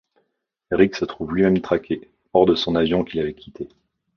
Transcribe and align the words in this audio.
Ric 0.71 0.95
se 0.95 1.05
trouve 1.05 1.31
lui-même 1.35 1.61
traqué, 1.61 2.09
hors 2.33 2.47
de 2.47 2.55
son 2.55 2.73
avion 2.73 3.03
qu'il 3.03 3.19
avait 3.19 3.35
quitté. 3.35 3.69